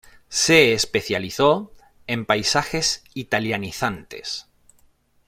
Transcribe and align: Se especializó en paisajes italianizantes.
Se 0.29 0.73
especializó 0.73 1.71
en 2.07 2.25
paisajes 2.25 3.03
italianizantes. 3.13 4.47